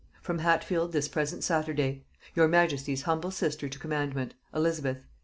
(From 0.23 0.39
Hatfield 0.39 0.93
this 0.93 1.07
present 1.07 1.43
Saturday.) 1.43 2.05
"Your 2.33 2.47
majesty's 2.47 3.03
humble 3.03 3.29
sister 3.29 3.69
to 3.69 3.77
commandment, 3.77 4.33
"ELIZABETH." 4.51 5.05